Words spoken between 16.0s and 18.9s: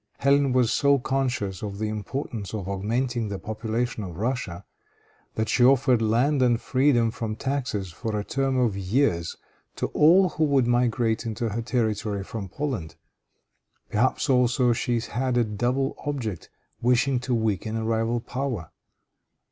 object, wishing to weaken a rival power.